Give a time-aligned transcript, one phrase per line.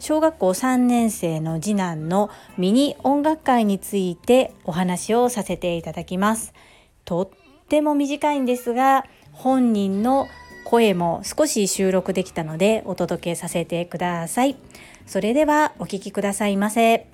[0.00, 6.52] 小学校3年生の次男のミニ音楽会についてお話をさせていただきます
[7.04, 7.28] とっ
[7.68, 10.26] ても短いんですが本人の
[10.64, 14.56] 声も少し収録できたのでお届けさせてください。
[15.06, 17.06] それではお聞きくださいませ。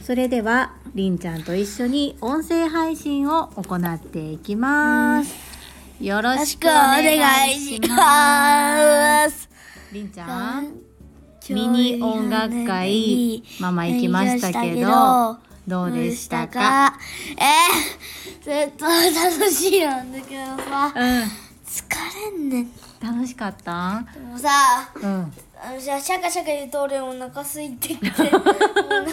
[0.00, 5.34] それではりんちゃんと一緒に音声配信を行っていきます。
[6.00, 9.48] よろしくお願いします。
[9.92, 10.89] りんちゃん、
[11.52, 15.36] ミニ音楽会ママ行きましたけど、
[15.66, 16.96] どうでしたか？
[17.36, 20.92] えー、ずっと楽しいなんだけどさ。
[20.94, 21.22] うん。
[21.66, 22.70] 疲れんねん。
[23.02, 24.04] 楽しかった？
[24.14, 24.48] でもさ、
[24.94, 28.32] うん、あのじゃシャカシャカ言うと俺お腹空いてきて お腹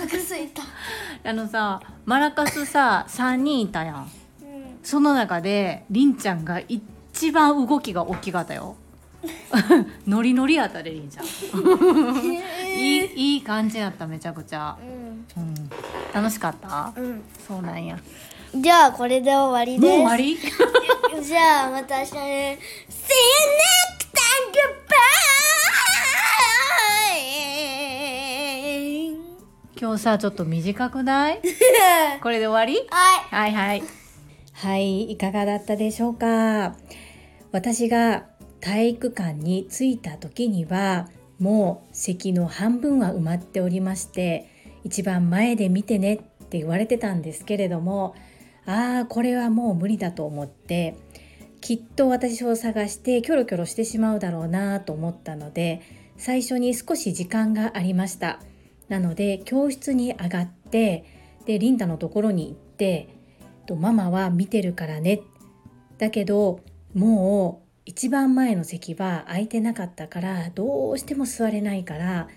[0.05, 0.63] 空いた。
[1.29, 3.95] あのさマラカスさ3人いたやん、
[4.41, 8.75] うん、その中でりんちゃんが一番動きが大きかったよ
[10.07, 14.85] ノリノリやったでりんちゃんいいいい感じやっためちゃくちゃ、う
[15.39, 15.55] ん、うん、
[16.13, 17.97] 楽しかった、うん、そうなんや。
[18.55, 19.97] じゃあこれで終わりです。
[19.97, 20.37] もう終わり？
[21.23, 24.51] じゃあまた明日ね See you next time
[28.57, 29.17] goodbye
[29.79, 31.41] 今日さちょっと短くない？
[32.21, 33.83] これで終わり、はい、はいはい。
[34.53, 36.75] はいいかがだったでしょうか？
[37.51, 38.23] 私が
[38.67, 41.07] 体育館に着いた時には
[41.39, 44.49] もう席の半分は埋まっておりまして
[44.83, 46.17] 一番前で見てねっ
[46.49, 48.13] て言われてたんですけれども
[48.65, 50.97] ああこれはもう無理だと思って
[51.61, 55.81] きっと私を探してキョロキョロしてしまうだろうなと思ったので
[56.17, 58.41] 最初に少し時間がありました。
[58.89, 61.05] なので教室に上がって
[61.45, 63.07] でリンダのところに行って
[63.79, 65.21] ママは見てるからね。
[65.99, 66.59] だけど
[66.93, 72.27] もう一番前の席は空いてなかったからどうしても座れないから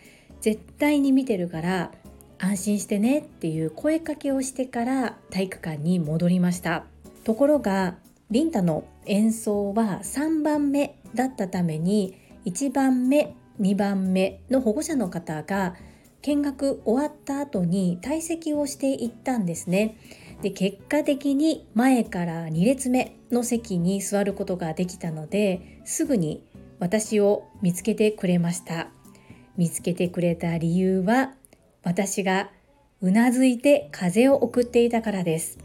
[0.41, 1.91] 絶対に見てるから
[2.39, 6.85] 安心してねっていう声かけをしてから体育館に戻りました。
[7.25, 7.97] ところが
[8.31, 15.75] リンタの演奏は3番目だったために1番目2番目の保護者の方が
[16.23, 19.97] 見学終わった後に退席をしていったんですね。
[20.43, 26.45] で結果的に前から2列目の席に座ることができたのですぐに
[26.79, 28.89] 私を見つけてくれました
[29.57, 31.35] 見つけてくれた理由は
[31.83, 32.51] 私が
[33.03, 35.59] うなずいて風を送っていたからです。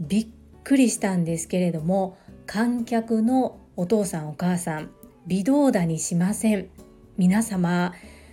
[0.00, 0.26] びっ
[0.64, 4.90] くりしたんですけれども観客のお父さんお母さん
[5.26, 6.68] 微動だにしません。
[7.16, 7.92] 皆様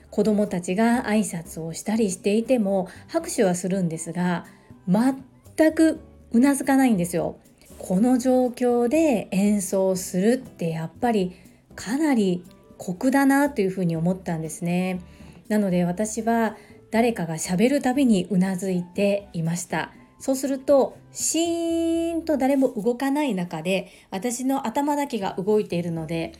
[0.09, 4.45] 子供たちが挨拶をしたりしていても拍手はするんですが
[4.87, 5.15] 全
[5.59, 5.99] 全く
[6.31, 7.37] うなずかないんですよ。
[7.77, 11.33] この状況で演奏するってやっぱり
[11.75, 12.45] かなり
[12.77, 15.01] 酷だなというふうに思ったんですね。
[15.49, 16.55] なので私は
[16.91, 26.33] 誰かがしゃべるたびにうなずいていましたそうするとシーンと誰も動かない中で私の頭だけが動いているので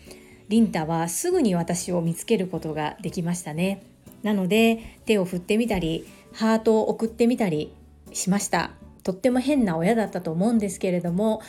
[0.47, 3.83] リンタはすぐに私を見つけることができましたね
[4.23, 7.73] なので手を振ってみたりハートを送ってみたり
[8.11, 8.78] しました
[9.09, 11.41] とっても変な親だったと思うんですけれども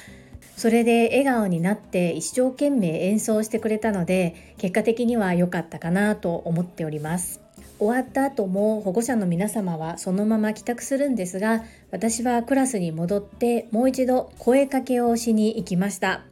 [0.57, 7.43] それで笑顔になって一生懸命演奏してくれたので結果的には良かったかなと思っております。
[7.79, 16.23] 終わった後も保護者の皆様はそのまま帰宅するんですが私はクラスに戻ってもう一度声かけをしに行きました。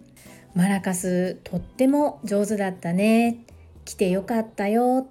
[0.55, 3.44] マラカスとっても上手だったね。
[3.84, 5.09] 来てよかったよ。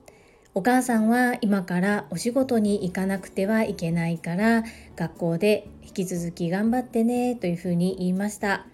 [0.58, 4.64] お母さんは今からお仕事に行かなくてはいけないから
[4.96, 8.66] 学校でき続き頑張ってねというふうに言いました。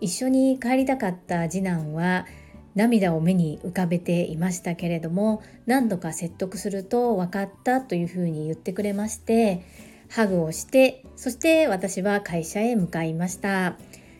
[0.00, 2.26] 一緒に帰りたかった次男は
[2.74, 9.62] 涙を目に浮かべていましたけれども何度か説得すると分かったというふうに言ってくれまして
[10.08, 13.76] ハグをしてそして私は会社へ向かいました。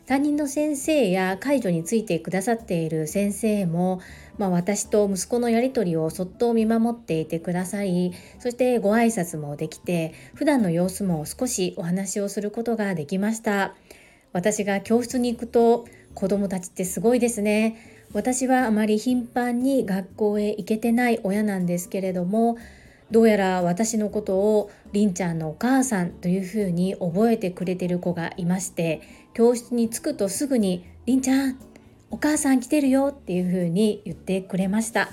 [0.06, 4.00] 担任の先生や介助についてくださっている先生も、
[4.40, 8.14] まあ、私と息子のやり取りをそっと見守っていてください。
[8.38, 13.74] そしてご挨拶もできて普段の様子も少しお話をすることができました。
[14.32, 15.84] 私が教室に行くと
[16.14, 18.06] 子供たちってすごいですね。
[18.14, 22.56] 私はあまり頻繁に学校へ行けてない親なんですけれども
[23.10, 29.02] どうやら私のことをりんちゃんのお母さんというふうに覚えてくれてる子がいまして
[29.34, 31.69] 教室に着くとすぐに「りんちゃん
[32.10, 35.10] お母さん来てるよ」っていうふうに言ってくれました。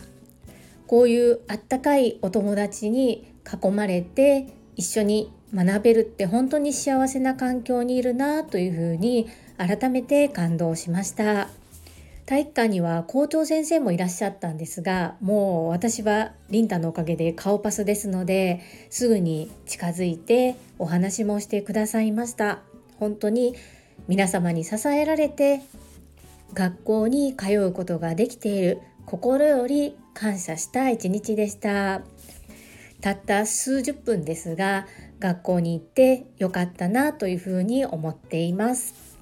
[0.88, 9.28] こういうあったかいお友達に囲まれて一緒に学べるって本当に幸せな環境にいるなというふうに
[9.58, 11.50] 改めて感動しました。
[12.26, 22.60] 体育館には校長先生もいらっしゃったんですがもう私はリンタのおかげで顔パスですのですぐに近づいてお話もしてくださいました。
[23.00, 23.56] 本当に
[24.08, 25.62] 皆様に支えられて
[26.54, 28.80] 学校に通うことができている。
[29.06, 32.02] 心より感謝した一日でした。
[33.00, 34.86] たった数十分ですが
[35.20, 39.18] 学校に行ってよかったなというふうに思っています。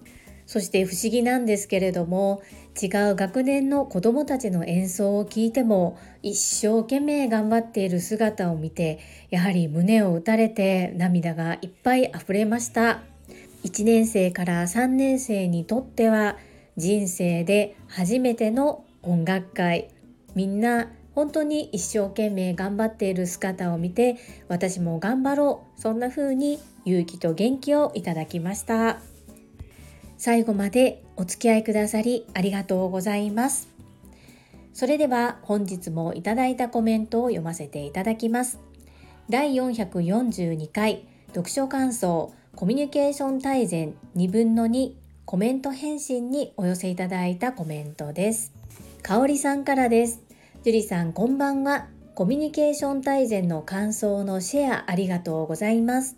[0.48, 2.42] そして不思議なんですけれども
[2.82, 9.00] 違う学年の子どもたちの演奏を聞いても一生懸命頑張っている姿を見て
[9.30, 13.02] やはり胸を打たれて涙がいっぱい溢れました。
[13.64, 16.38] 1年生から3年生にとっては
[16.78, 19.90] 人生で初めての音楽会。
[20.36, 24.18] みんな本当に一生懸命頑張っている姿を見て
[24.50, 25.82] 私も頑張ろう。
[25.82, 29.00] そんな風に勇気と元気をいただきました。
[30.18, 33.70] 最後までお付き合いくださりありがとうございます。
[34.74, 38.60] それでは本日もいただいたコメントを読ませていただきます。
[39.30, 48.54] 第442回読書感想コミュニケーション大全2分の2コメント返信にお寄せいただいたコメントです。
[49.02, 50.22] かおりさんからです。
[50.64, 51.88] 樹里さんこんばんは。
[52.14, 56.16] コミュニケーション大全の感想のシェアありがとうございます。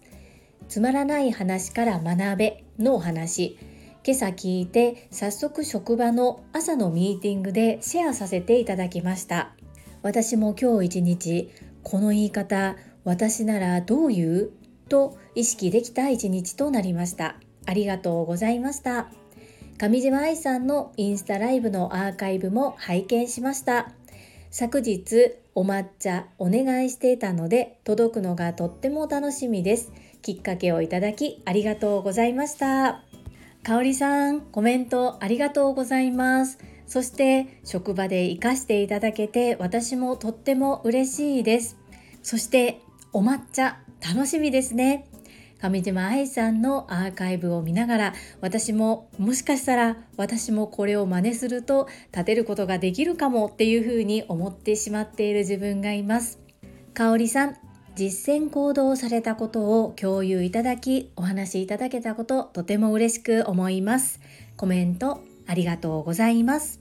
[0.67, 3.57] つまらない話から学べのお話。
[4.05, 9.55] 今朝聞いて早速職場の朝のミーティングでシェアさせていただきました。
[10.01, 11.49] 私も今日一日
[11.81, 12.75] この言い方
[13.05, 14.51] 私ならどう言う？
[14.89, 17.37] と意識できた一日となりました。
[17.67, 19.11] ありがとうございました。
[19.77, 23.91] 上島愛さんのインスタライブのアーカイブも拝見しました。
[24.49, 29.91] 昨日お抹茶お願いしていたので届くのがとっても楽しみです。
[30.23, 33.03] きっかけをいただきありがとうございました。
[33.63, 36.57] かおりさんコメントありがとうございます。
[36.87, 41.77] そして職場で活かしていただけて私もとっても嬉しいです。
[42.23, 42.79] そして
[43.11, 45.05] お抹茶楽しみですね。
[45.59, 56.39] 上島愛さんのアーカイブを見ながら私ももしかしたら私もこれを真似すると立てることができるかもっていうふうに思ってしまっている自分がいます。
[56.93, 57.57] 香里さん
[57.95, 64.19] 実践行動されたことを共有いただきお話しいただけたこととても嬉しく思います。
[64.55, 66.79] コメントありがとうございます。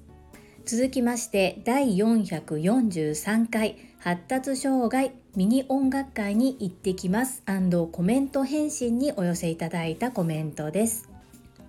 [0.67, 3.77] 続きまして第443回。
[4.07, 7.43] 発達障害ミニ音楽会に行ってきます。
[7.91, 11.11] コメント返信にお寄せいただいたコメントです。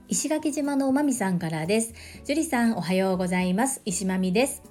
[0.07, 1.95] 石垣島のまみさんからです。
[2.25, 3.81] 樹里さんおはようございます。
[3.85, 4.61] 石まみです。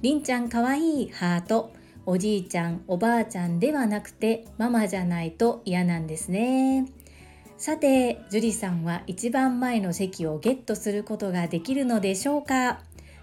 [0.00, 1.72] りんちゃんかわいいハート。
[2.06, 6.86] おじいちゃんおばあちゃんではなくてママじゃないと嫌なんですね。
[7.56, 12.78] さて樹里さんは一番前の席をゲットすることができるのでしょうか？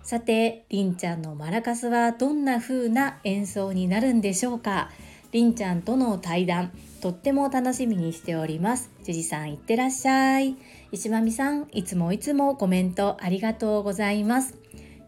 [0.06, 4.92] さて、りんちゃんのマラカスはどんな風な演奏になるんでしょうか？
[5.32, 6.72] りんちゃんとの対談、
[7.02, 8.92] とっても楽しみにしております。
[9.02, 10.58] じじさんいってらっしゃい。
[10.92, 14.56] 石まみさん、いつもいつもコメントありがとうございます。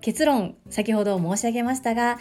[0.01, 2.17] 結論、先ほど申し上げましたが、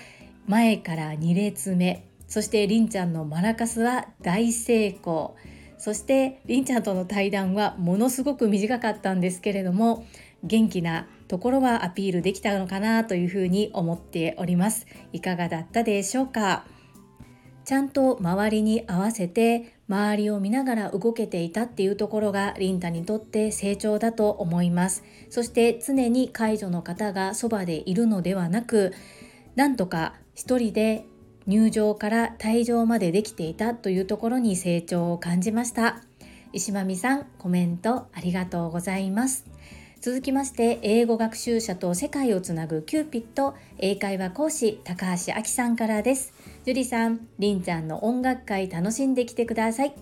[0.46, 5.34] 前から2列目、そしてりんちゃんのマラカスは大成功。
[5.78, 10.06] そしてりんちゃんとの対談はものすごく短かったんですけれども
[10.42, 14.86] 元気なところはアピールできたのかなというふうに思っております。
[15.12, 16.64] いかがだったでしょうか？
[17.64, 25.02] ちゃんと周りに合わせて周りを見ながら動けていたっていうところがリンタにとって成長だと思います。
[25.30, 28.92] そして常に介助の方がそばでいるのではなく
[29.56, 31.06] なんとか一人で
[31.48, 36.02] 入場から退場までできていたというところに成長を感じました。
[36.52, 39.44] 石間美さんコメントありがとうございます。
[40.06, 46.32] 続きまして英語学習者と世界をつなぐキューピット英会話講師高橋明さんからです。
[46.64, 49.94] 樹里さんりんちゃんの音楽会楽しんできてください。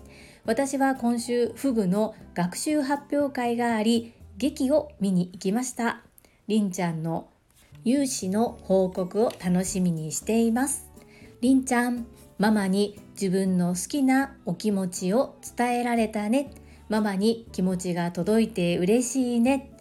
[0.45, 6.03] 私は今週フグの学習発表会があり劇を見に行きました。
[6.47, 7.27] りんちゃんの
[7.83, 10.87] 有志の報告を楽しみにしています。
[11.41, 12.05] りんちゃん
[12.37, 16.51] ママに自分の好きなお気持ちを伝えられたね。
[16.89, 19.71] ママに気持ちが届いて嬉しいね。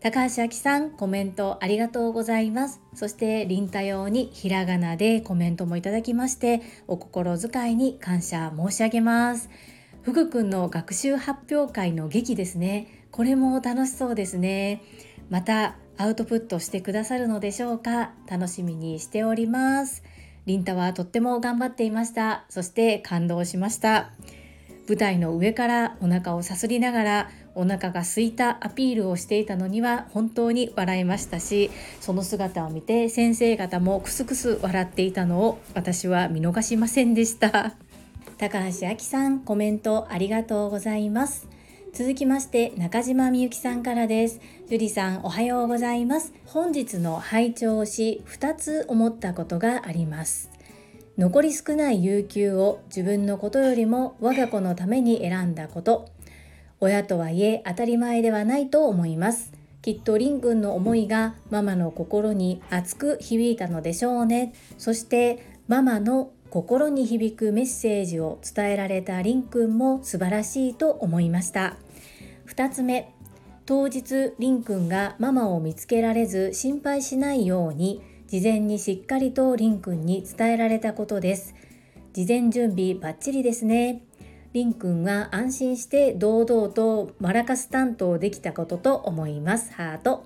[0.00, 2.80] 高橋明さん、コメントありがとうございます。
[2.94, 9.48] そして、りんたようにひらがなでコメントもいただきまして、お心遣いに感謝申し上げます。
[10.02, 13.06] ふぐくんの学習発表会の劇ですね。
[13.10, 14.82] これも楽しそうですね。
[15.28, 18.12] また、アウトプットしてくださるのでしょうか？
[18.28, 20.04] 楽しみにしております。
[20.44, 22.44] りんたはとっても頑張っていました。
[22.50, 24.12] そして感動しました。
[24.86, 31.70] 舞台の上からお腹をさすりながらお腹が空いたアピールをしていたのには本当に笑いましたし
[32.00, 37.74] その姿を見て先生方もクスクス笑っていたのを私は見逃しませんでした。
[38.38, 41.48] 高橋明さんコメントありがとうございます。
[41.94, 44.38] 続きまして中島みゆきさんからです。
[44.68, 46.34] 樹里さんおはようございます。
[46.44, 50.50] 本日の拝聴し2つ思ったことがあります。
[51.16, 56.10] 残り少ない有給を自分のことよりも我が子のために選んだこと。
[56.86, 59.52] 親とはいえ当たり前ではないと思います。
[59.82, 64.52] きっとりんくんの思いがママの心に熱く響いたのでしょうね。
[64.78, 71.76] そしてママの心に響くメッセージを伝えられたりんくんも素晴らしいと思いました。
[72.46, 73.12] 2つ目
[73.64, 81.52] 当日りんくんがママを見つけられず心配しないように事前にしっかりとりんくんに伝えられたことです。
[82.12, 84.05] 事前準備バッチリですね。
[84.56, 89.70] りんくんは安心して堂々とマラカス担当できたことと思います。
[89.74, 90.24] ハート。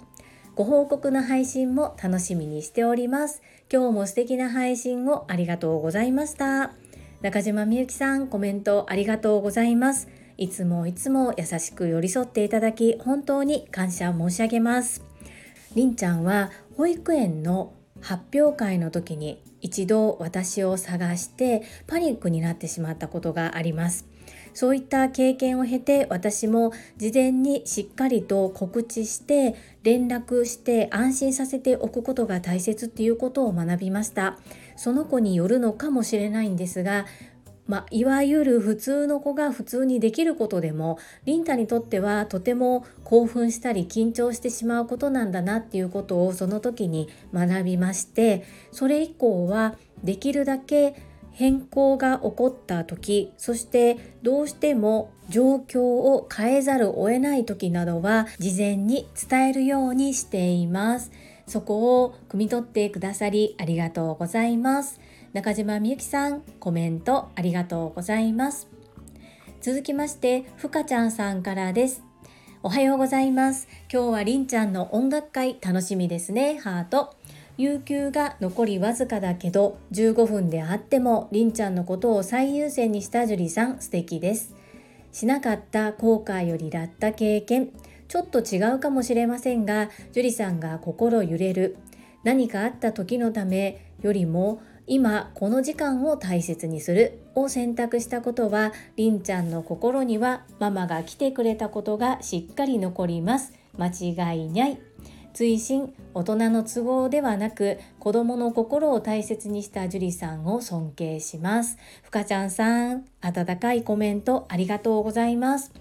[0.55, 3.43] ご報告の配信も楽しみにしております。
[3.69, 6.75] 今日も素敵な配信をありがとうございました。
[7.23, 10.07] 中島みゆきさんコメントありがとうございます。
[10.37, 15.03] いつもいつも優しく寄り添っていただき本当に感謝申し上げます。
[15.75, 24.10] りんちゃんは保育園の発表会の時に一度私を探してパニックになってしまったことがあります。
[24.55, 34.39] そういった経験を経て私も事前にしっかりと告知して連絡して安心させておくことが大切っていうことを学びました。
[34.77, 37.05] その子によるのかもしれないんですが
[37.71, 50.97] まあ、いわゆる普通の子が普通にできることでもリンタにとってはとても興奮したり緊張してしまうことなんだなっていうことをその時に学びましてそれ以降はできるだけ
[51.33, 61.11] 変更が起こった時そしてどうしても状況を変えざるを得ない時などは事前に伝えるようにしています。
[61.47, 65.01] そこを汲み取ってくださりありがとうございます。
[65.33, 68.69] 中島みゆきさんコメントありがとうございます。
[69.61, 72.03] 続きましてふかちゃんさんからです。
[72.63, 73.69] おはようございます。
[73.93, 76.59] 今日はりんちゃんの音楽会楽しみですね。
[76.59, 77.20] ハート。
[77.61, 84.55] 有給が残りわずかだけど15分であってもりんちゃんのことを最優先にした樹里さん素敵です。
[85.13, 87.69] しなかった後悔よりだった経験。
[88.09, 91.77] ちょっと違うかもしれませんが樹里さんが心揺れる。
[92.25, 97.21] 何かあった時のためよりも今この時間を大切にする。
[97.35, 103.53] を選択したことはりんちゃんの心にはママが来てくれたことがしっかり残ります。
[103.77, 104.90] 間違いない。
[105.33, 111.79] 追伸大人の都合ではなく子供の心を大切にした樹里さんを尊敬します。
[112.03, 115.73] ふかちゃんさん温かいコメントありがとうございます。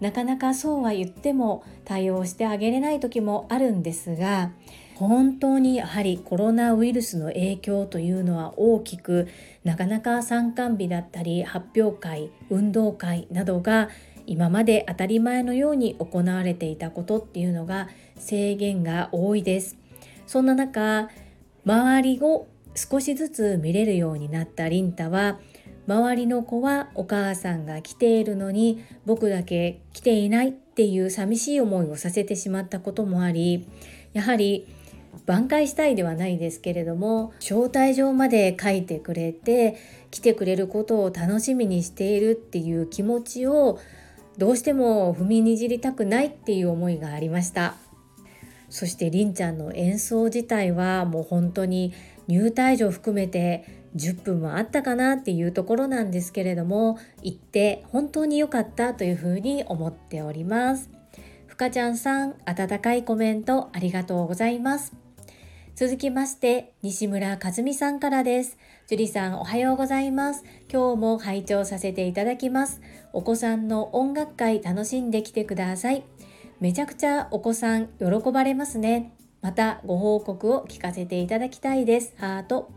[0.00, 4.52] なかなかそうは言っても対応してあげれない時もあるんですが
[4.96, 9.28] 本当にやはりコロナウイルスの影響というのは大きく
[9.64, 13.88] なかなか参観日だったり発表会運動会などが
[14.26, 19.76] 今まで当たり前のように行われていたことっていうのが制限が多いです。
[20.26, 21.08] そんな中
[21.64, 25.38] 周りを少しずつ見れるようになったリンタは
[25.88, 33.68] 周りの子はお母さんが来ているのに僕だけ来ていないっていう寂しい思いをさせてしまったこともあり
[34.12, 34.66] やはり
[35.26, 39.76] 挽回したいではないですけれども招待状まで書いてくれて
[40.10, 43.78] 来てくれることを楽しみにしているっていう気持ちを
[44.38, 47.85] どうしても踏みにじりたくないっていう思いがありました。
[48.68, 51.92] そしてりんちゃんの演奏自体はもう本当に
[52.28, 53.64] 入退場含めて
[53.96, 60.90] 10分もあったかなっていうところなんですけれども行って本当に良かったというふうに思っております
[61.46, 65.06] ふかちゃんさん温かいコメントありがとうございます
[65.76, 68.56] 続きまして、西村和美さんからです。
[68.88, 70.42] 樹里さん、おはようございます。
[70.72, 72.80] 今日も拝聴させていただきます。
[73.12, 76.02] お子さんの音楽会楽しんできてください。
[76.60, 79.12] めちゃくちゃお子さん喜ばれますね。
[79.42, 82.14] またご報告を聞かせていただきたいです。
[82.18, 82.70] ハート。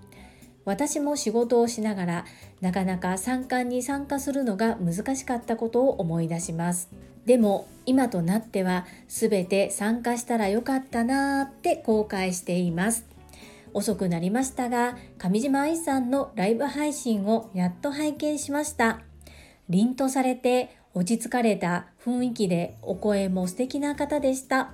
[0.65, 2.25] 私も仕事をしながら
[2.61, 6.89] なかなか参観に参加するのが難しかったことを思い出します。
[7.29, 13.05] でも今となっては全て参加したらよかったなーって後悔しています
[13.71, 19.01] 遅くなりましたが上島愛さんのライブ配信をやっと拝見しました
[19.69, 24.73] 凛とされて落ち着かれた雰囲気でお声も素敵な方でした。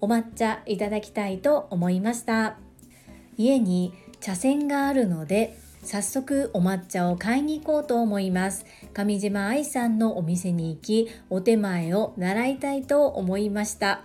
[0.00, 2.56] お抹茶いただきたいと思いました。
[3.36, 8.66] 家に茶筅があるので早速お抹茶を買いに行こうと思います。
[8.92, 14.02] 上島愛さんのお店に行きお手前を習いたいと思いました。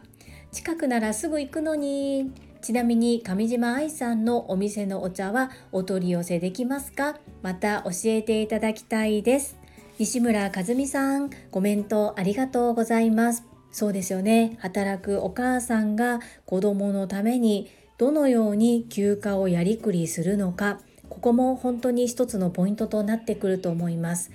[0.52, 2.32] 近くならすぐ行くのに。
[2.62, 7.18] ちなみに上島愛さんのお店のお茶はお取り寄せできますか？
[7.42, 9.58] また教えていただきたいです。
[10.04, 13.46] 西村和美さんコメントありがとうございます。
[13.72, 14.58] そうですよね。
[14.60, 20.82] 働くお母さんが子供のためにどのように休暇をやりくりするのか。
[21.08, 24.32] ここも本当に一つのポイントとなってくると思います。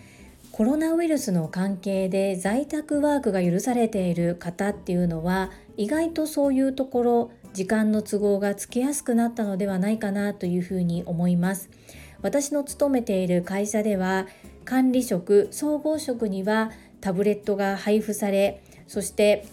[0.53, 11.69] コロナウイルスの関係で在宅ワークが許されている方っていうのは意外とそういうところ時間の都合がつけやすくなったのではないかなというふうに思います。
[12.23, 14.27] 私の勤めている会社では
[14.69, 16.71] 管理職総合職には
[17.01, 19.47] タブレットが配布されそして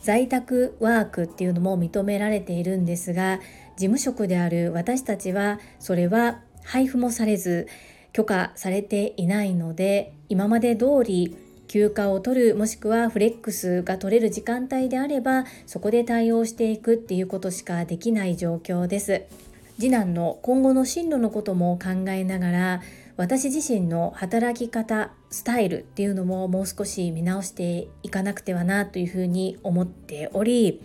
[0.00, 3.40] 在宅ワークっていうのも認められているんですが
[3.76, 7.66] 事務職である私たちはそれは配布もされず
[8.12, 19.22] 許可されていないので今まで通り休暇を取るもしくはフレックスが取れる時間帯であればそこで対応していくっていうことしかできない状況です。
[19.76, 22.82] 次男の今後の進路のことも考えながら
[23.16, 30.80] 私自身の働き方スタイルっていうのももう少し見直していかなくてはなというふうに思っており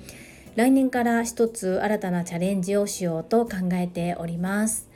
[0.55, 4.89] 来年から一つ新たなチャレンジをしようと考えております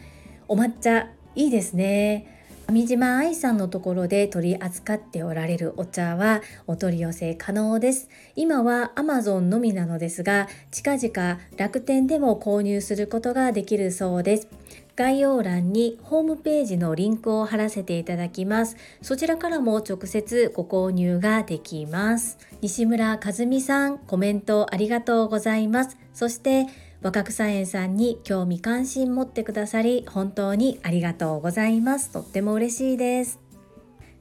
[0.47, 2.33] お抹茶いいですね
[2.69, 8.09] 上島愛さんのところで取り扱っておられるお茶はお取り寄せ可能です。
[8.35, 14.47] 今は Amazon のみなのですが、近々楽天でも購入することができるそうです。
[14.95, 18.77] 概要欄にホームページのリンクを貼らせていただきます。
[19.01, 22.37] そちらからも直接ご購入ができます。
[22.61, 25.97] 西村和美さん、コメントありがとうございます。
[26.13, 26.67] そして
[27.01, 32.11] 若草園さんに興味関心持ってくださり本当にありがとうございます。
[32.11, 33.39] とっても嬉しいです。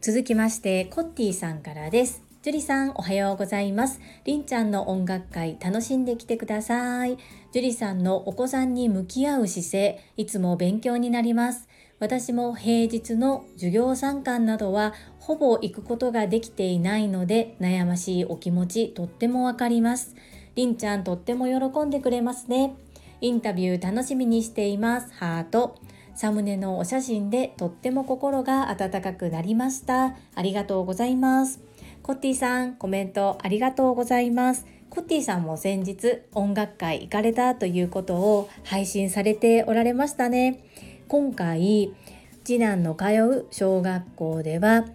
[0.00, 2.31] 続きましてコッティさんからです。
[2.42, 4.00] ジュリさんおはようございます。
[4.24, 7.16] りんちゃんの音楽会楽しんできてください。
[7.52, 11.68] ジュリさんのお子さんに向き合う姿勢、いつも勉強になります。
[12.00, 20.16] 私も平日の授業参観などはほぼ行くことができていないので悩ましいお気持ちとってもわかります。
[20.56, 22.74] りんちゃんとっても喜んでくれますね。
[23.20, 25.12] インタビュー楽しみにしています。
[25.14, 25.76] ハート。
[26.16, 30.16] サムネのお写真でとっても心が温かくなりました。
[30.34, 31.60] ありがとうございます。
[32.02, 34.66] コッティさん、コメントありがとうございます。
[34.90, 40.64] コッティさんも先日音楽会行かれたということを配信されておられましたね。
[41.06, 41.94] 今回、
[42.42, 44.86] 次男の通う小学校では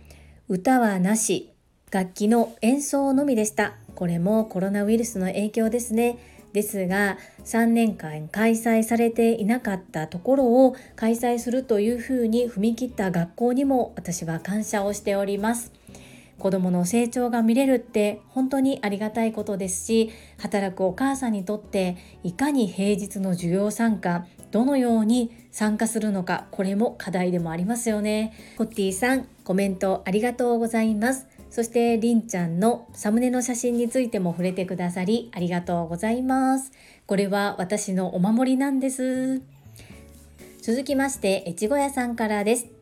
[0.50, 1.54] 歌はなし、
[1.92, 3.76] 楽器の演奏のみでした。
[3.96, 6.18] これもコロナウイルスの影響ですね。
[6.52, 15.77] ですが3年間開催されていなかったところを開催するというふうに踏み切った学校にも私は感謝をしております。
[16.40, 28.34] 子供の成長が見れるって本当にありがたいことですし働くお母さんにとっていかに平日の授業参加どのように参加するのかこれも課題でもありますよね。
[28.58, 31.28] ホッティさんコメントありがとうございます。
[31.50, 36.72] そしてりんちゃんのサムネの写真についても触れてくださりありがとうございます。
[37.06, 39.42] これは私のお守りなんです。
[40.62, 42.77] 続きまして越後屋さんからです。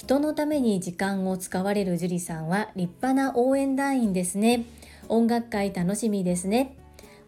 [0.00, 4.64] 人のために時間を使われる樹里さんは立派な応援団員ですね。
[5.08, 6.74] 音楽会楽しみですね。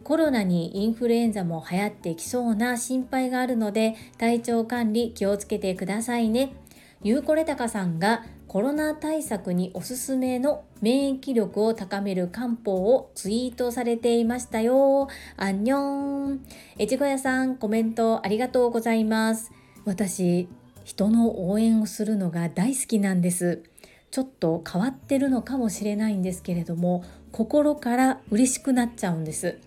[0.03, 6.55] コロナにインフルエンザも流行ってきそうな心配があるので体調管理気をつけてくださいね。
[7.03, 15.09] ゆうこれたかさんがコロナ対策におすすめの免疫力を高める漢方をツイートされていましたよ。
[15.37, 16.43] アンニョン。
[16.79, 19.51] 越後屋さんコメントありがとうございます。
[19.85, 20.47] 私
[20.83, 23.63] 人の応援をするのが大好きなんです。
[24.11, 29.57] ちょっと変わってるのかもしれないんですけれども心から嬉しくなっちゃうんです。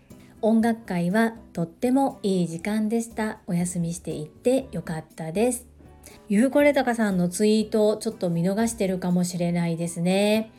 [0.40, 3.38] 音楽会はとってもいい時間でした。
[3.48, 5.66] お休みしていってよかったです。
[6.28, 10.52] ゆうこれたかさんのツイートをちょっと見逃してるかもしれないですね。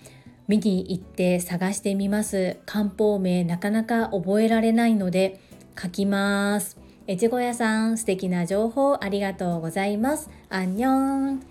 [0.47, 2.57] 見に行って探してみます。
[2.65, 5.39] 漢方名なかなか覚えられないので
[5.81, 6.77] 書きます。
[7.09, 10.29] 越後屋さん素敵な情報ありがとうございます。
[10.49, 11.41] アンニョン。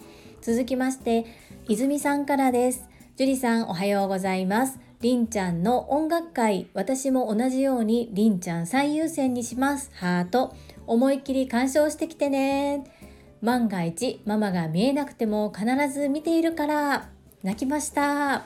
[0.43, 1.25] 続きまして
[1.67, 2.85] 泉さんからです。
[3.17, 4.79] 樹里さんおはようございます。
[5.01, 9.91] りんちゃんの音楽会私も同じようにりんちゃん最優先にします。
[9.95, 10.55] ハート。
[10.87, 12.85] 思いっきり鑑賞してきてね。
[13.41, 17.09] 万が一ママが見えなくても必ず見ているから。
[17.43, 18.45] 泣きました。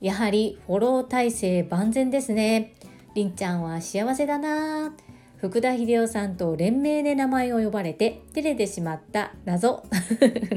[0.00, 2.74] やはりフォロー体制万全ですね。
[3.16, 4.92] りんちゃんは幸せだな。
[5.40, 9.84] 福田秀夫さんと連名で名前を呼ばれて照れてしまった謎。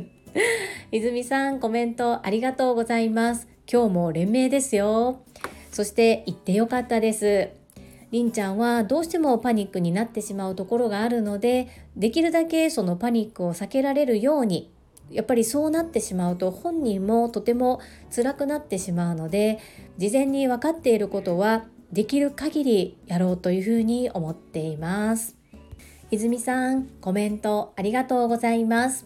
[0.92, 3.48] 泉さんコメントありがとうございます。
[3.72, 5.22] 今日も連名ですよ。
[5.72, 7.50] そして行ってよかったです。
[8.12, 14.70] りんちゃんはどうしてもパニックになってしまうところがあるのでできるだけそのパニックを避けられるように
[15.12, 17.80] やっぱりそうなってしまうと本人もとても
[18.14, 19.60] 辛くなってしまうので
[19.98, 25.36] 事前に分かっていることはできる限りやろうというふうに思っています。
[26.10, 29.06] 泉さんコメントありがとうございます。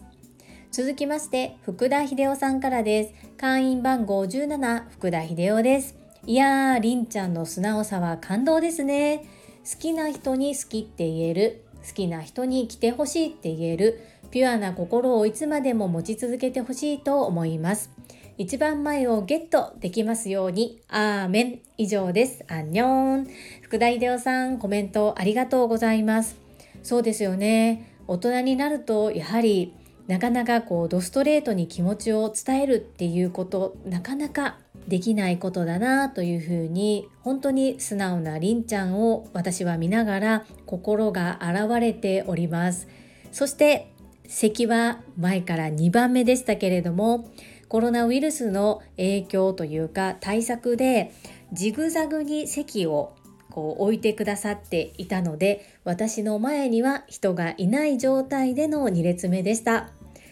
[0.70, 3.14] 続きまして福田秀夫さんからです。
[3.36, 5.96] 会員番号17福田秀夫です。
[6.26, 9.24] いやーりんちゃんの素直さは感動ですね。
[9.70, 11.64] 好きな人に好きって言える。
[11.86, 14.00] 好きな人に来てほしいって言える。
[14.30, 17.90] ピュアな心をいつまでも持ち続けてほしいと思います。
[18.38, 20.82] 一番前をゲットできますように。
[20.88, 21.60] アーメン。
[21.78, 22.44] 以上です。
[22.48, 23.28] アンニョン。
[23.62, 26.36] 福田秀夫さん、コメントありがとうございます。
[26.82, 27.96] そうですよね。
[28.06, 29.72] 大人になると、やはり、
[30.06, 42.86] なかなかこう、ドストレートに気持ちを伝えるっていうこと、なかなかできないことだなというふうに本当に素直なりんちゃんを私は見ながら心が現れております
[43.32, 43.92] そして
[44.28, 47.28] 席は前から2番目でしたけれども
[47.68, 51.12] コロナウイルスの影響というか対策で
[51.52, 53.14] ジグザグに席を
[53.50, 59.90] こう置いてくださっていたので私の前には人がいない状態での2列目でした。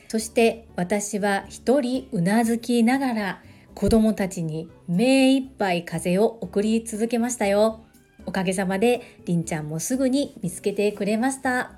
[0.08, 3.42] そして私は一人うなずきながら
[3.74, 7.84] 子供たちに目いっぱい風を送り続けましたよ。
[8.26, 11.72] おかげさまでりんちゃんもすぐに見つけてくれました。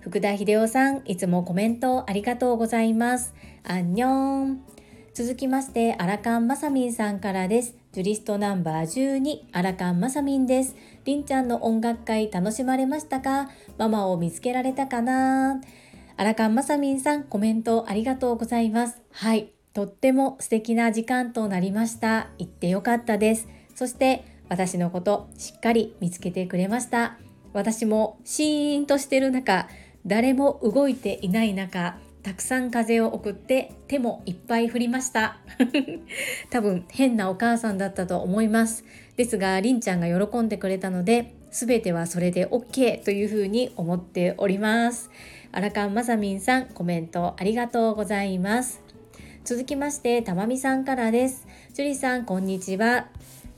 [0.00, 3.34] 福田秀夫さんいつもコメントありがとうございます。
[3.64, 4.77] アンニョン。
[5.18, 7.74] 続きまして、アラカンマサミンさんからです。
[7.90, 10.76] ジュリストナンバー12、アラカンマサミンです。
[11.04, 13.50] りんちゃんの音楽会楽しまれましたか？
[13.78, 15.60] ママを見つけられたかな？
[16.16, 19.02] アラカンマサミンさん、コメントありがとうございます。
[19.10, 22.28] はい、とっても素敵な時間となりました。
[22.38, 23.48] 行ってよかったです。
[23.74, 27.18] そして、私のことしっかり見つけてくれました。
[27.52, 29.66] 私もシーンとしてる中、
[30.06, 35.38] 誰も動いていない中、たくさん風を送って手もいっぱい振りました。
[36.50, 38.84] 多分変なお母さんだったと思います。
[39.16, 45.10] ですがりんちゃんが喜んでくれたので全てはそれで OK というふうに思っております。
[45.52, 48.82] アラカンマサミンさんコメントありがとうございます。
[49.44, 51.46] 続きましてたまみさんからです。
[51.72, 53.08] 樹里さんこんにちは。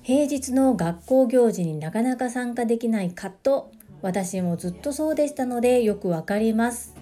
[0.03, 3.73] 平日の学校行事になかなか参加できないカット。
[4.03, 7.00] 私もずっとそうでしたのでよくわかります。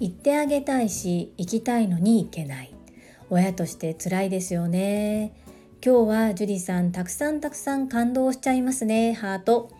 [0.00, 2.74] 行ってあげたいし行きたいのに行けない。
[3.30, 5.32] 親として辛いですよね。
[5.84, 9.12] 今日は樹里さんたくさんたくさん感動しちゃいますね。
[9.12, 9.70] ハート。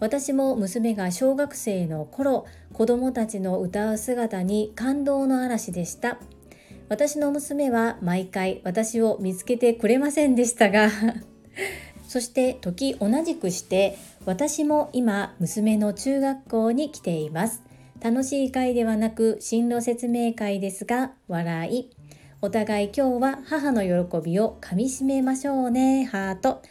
[0.00, 6.18] 私も娘が小学生の頃子供たちの歌う姿に感動の嵐でした。
[6.88, 10.90] 私の娘は毎回私を見つけてくれませんでしたが
[12.08, 17.67] そして時同じくして私も今娘の中学校に来ています。
[18.00, 21.90] 楽しい会ではなく進路説明会ですが笑い。
[22.40, 26.62] お互い今日は母の喜びをかみしめましょうねハート。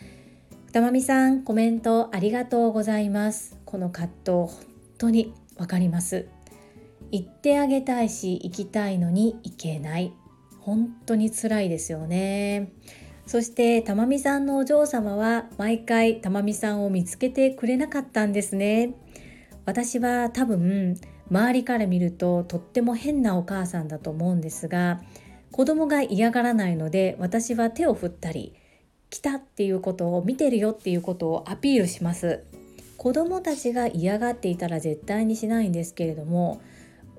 [0.72, 3.58] たまみさんコメントありがとうございます。
[3.66, 4.50] この葛藤本
[4.98, 6.30] 当にわかります。
[7.12, 10.14] 行ってあげたいし行きたいのに行けない。
[10.62, 12.72] 本当に辛いですよね。
[13.26, 18.94] そしてたまみさんのお嬢様は毎回たまみさんを見つけてくれなかったんですね。
[19.66, 20.96] 私は多分
[21.30, 25.02] 周りから見るととっても変なお母さんだと思うんですが
[25.52, 28.54] 子供が嫌がらないので私は手を振ったり
[29.10, 32.44] 来たっていうことを見てるよっていうことをアピールします。
[32.98, 36.62] 子供たちが嫌がっていたら絶対にしないんですけれども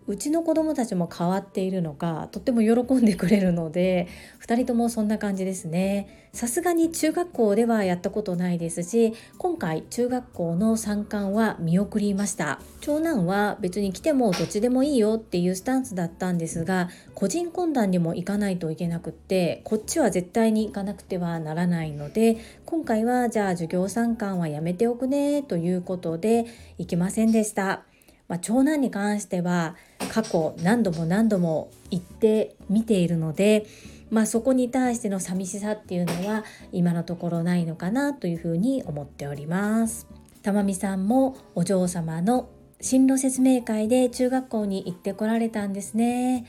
[0.08, 4.08] うちの子供たちも変わっているのかとっても喜んでくれるので
[4.40, 6.28] 2人ともそんな感じですね。
[6.32, 12.60] さすがに中学校ではやったことないですし今回中学校の参観は見送りました。
[12.80, 26.46] 長男は別に来てもどっちでもいいよっていうスタンスだったんですが個人懇談にも行かないといけなくってこっちは絶対に行かなくてはならないので今回はじゃあ授業参観はやめておくねということで
[26.78, 27.87] 行きませんでした。
[28.28, 29.74] まあ、長男に関しては
[30.12, 33.66] 過去何度も何度も行って見ているので
[34.10, 40.06] まあそこに対しての寂しさっていうのは今のところないのかなというふうに思っております。
[40.42, 42.48] たまみさんもお嬢様の
[42.80, 46.46] 進路説明会で中学校に行ってこられたんですね。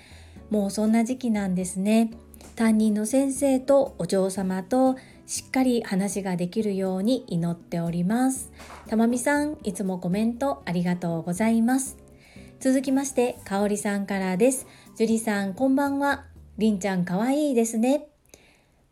[0.50, 2.12] もうそんな時期なんですね。
[2.56, 4.96] 担任の先生とお嬢様と
[5.30, 8.52] しっかり話ができるように祈っております。
[8.88, 11.98] たまみさんいつもコメントありがとうございます。
[12.60, 14.66] 続きましてかおりさんからです。
[14.98, 16.26] 樹里さんこんばんは。
[16.58, 18.08] りんちゃんかわいいですね。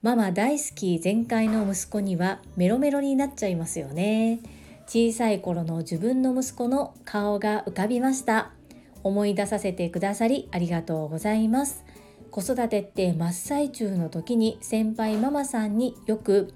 [0.04, 4.39] ママ大好き全開の息子にはメロメロになっちゃいますよね。
[4.86, 8.52] 小さい頃の自分の息子の顔が浮かびました。
[9.04, 11.84] 思い出させてくださりありがとうございます。
[12.32, 16.54] 子育てって真っ最中の時に先輩ママさんによく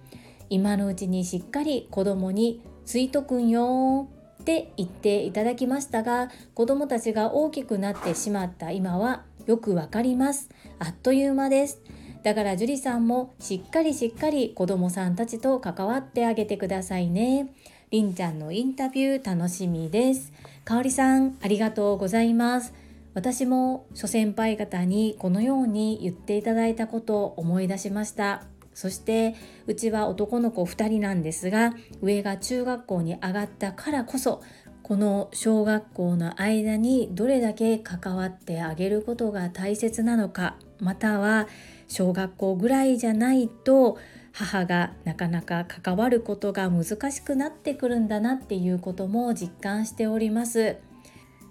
[0.50, 4.10] 今のうちにしっかり子供についとくんよ
[4.42, 10.50] って言っていただきましたが子供たちが大きくなってしまった今はよくわかります。
[10.80, 11.82] あっという間です。
[12.24, 17.54] だから樹里さんもしっかりしっかり子供さんたちと関わってあげてくださいね。
[17.90, 20.32] りんちゃんのインタビュー楽しみです。
[20.64, 22.74] かおりさんありがとうございます。
[23.13, 28.43] 私も諸先輩方にこのように言っていただいたことを思い出しました。
[28.74, 29.36] そして
[29.67, 34.41] うちは男の子2人なんですが上が中学校に上がったからこそ
[34.82, 41.47] この小学校の間にどれだけ関わってあげることが大切なのかまたは
[41.88, 43.97] 小学校ぐらいじゃないと
[44.32, 50.78] 母がなかなか関わることが難しくなってくるんだなっていうことも実感しております。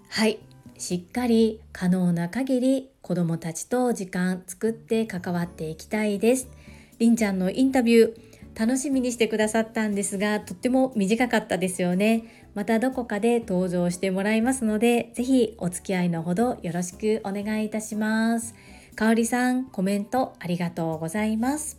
[0.09, 0.39] はい。
[0.81, 6.49] しっかり可能な限り子どもたちと時間作って関わっていきたいです。
[6.97, 12.47] りんちゃんのインタビュー楽しみにしてくださったんですがとっても短かったですよね。
[12.55, 18.55] またどこかで登場してもらいますので是非お付き合いのほどよろしくお願いいたします。
[18.95, 21.77] かおりさんコメントありがとうございます。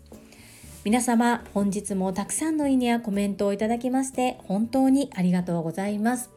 [0.85, 6.31] 皆様本日もたくさんのいいねやコメントをいただきまして本当にありがとうございます。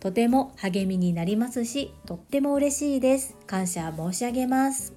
[0.00, 3.36] とても励みになりますしとっても嬉しいです。
[3.46, 4.94] 感謝申し上げます。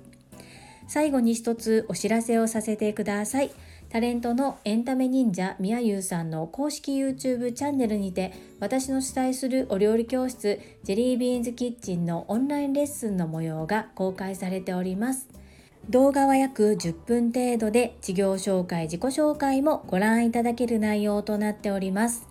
[0.87, 3.51] 最後に一つお知らせをさせてください。
[3.89, 15.27] タレントのエンタメ忍者みやゆうさんの公式 YouTube チャンネルにて私の主催するお料理教室ジェリービーンズキッチンのオンラインレッスンの模様が公開されております。
[15.89, 22.30] 動画は約10分程度で事業紹介自己紹介もご覧いただける内容となっております。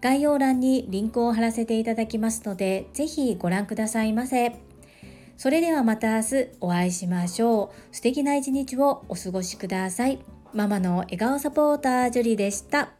[0.00, 4.56] 概要欄にリンクを貼らせていただきますので、ぜひご覧くださいませ。
[5.36, 7.96] それではまた明日お会いしましょう。
[7.96, 10.18] 素敵な一日をお過ごしください。
[10.52, 12.90] ママの笑顔サポータージュリでした。